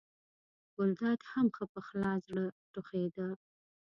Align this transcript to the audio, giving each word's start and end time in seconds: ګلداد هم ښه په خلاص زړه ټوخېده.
ګلداد 0.75 1.19
هم 1.31 1.47
ښه 1.55 1.65
په 1.73 1.79
خلاص 1.87 2.19
زړه 2.27 2.45
ټوخېده. 2.71 3.27